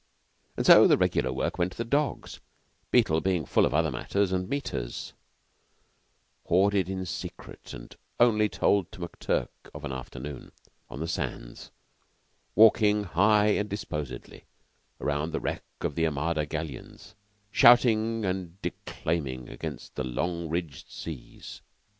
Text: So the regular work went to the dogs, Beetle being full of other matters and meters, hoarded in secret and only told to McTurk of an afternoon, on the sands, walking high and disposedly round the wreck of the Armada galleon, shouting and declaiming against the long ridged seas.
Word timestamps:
So 0.63 0.87
the 0.87 0.97
regular 0.97 1.31
work 1.31 1.59
went 1.59 1.73
to 1.73 1.77
the 1.77 1.85
dogs, 1.85 2.39
Beetle 2.89 3.21
being 3.21 3.45
full 3.45 3.67
of 3.67 3.73
other 3.75 3.91
matters 3.91 4.31
and 4.31 4.49
meters, 4.49 5.13
hoarded 6.45 6.89
in 6.89 7.05
secret 7.05 7.71
and 7.71 7.95
only 8.19 8.49
told 8.49 8.91
to 8.93 8.99
McTurk 9.01 9.49
of 9.75 9.85
an 9.85 9.91
afternoon, 9.91 10.53
on 10.89 11.01
the 11.01 11.07
sands, 11.07 11.69
walking 12.55 13.03
high 13.03 13.49
and 13.49 13.69
disposedly 13.69 14.45
round 14.97 15.33
the 15.33 15.39
wreck 15.39 15.65
of 15.81 15.93
the 15.93 16.07
Armada 16.07 16.47
galleon, 16.47 16.97
shouting 17.51 18.25
and 18.25 18.59
declaiming 18.63 19.49
against 19.49 19.93
the 19.93 20.03
long 20.03 20.49
ridged 20.49 20.89
seas. 20.89 21.61